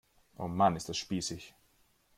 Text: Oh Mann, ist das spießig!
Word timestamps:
Oh 0.35 0.47
Mann, 0.47 0.75
ist 0.75 0.89
das 0.89 0.97
spießig! 0.97 1.53